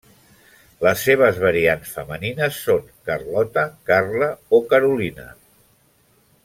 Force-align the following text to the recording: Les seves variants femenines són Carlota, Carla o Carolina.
Les 0.85 1.03
seves 1.09 1.41
variants 1.43 1.91
femenines 1.97 2.57
són 2.69 2.89
Carlota, 3.11 3.69
Carla 3.91 4.31
o 4.61 4.65
Carolina. 4.73 5.29